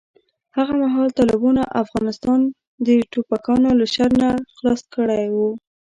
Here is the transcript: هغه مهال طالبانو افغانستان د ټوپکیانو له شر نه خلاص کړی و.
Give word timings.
هغه 0.55 0.73
مهال 0.83 1.09
طالبانو 1.19 1.63
افغانستان 1.83 2.39
د 2.85 2.87
ټوپکیانو 3.11 3.69
له 3.79 3.85
شر 3.93 4.11
نه 4.21 4.29
خلاص 4.55 4.81
کړی 4.95 5.23
و. 5.35 5.37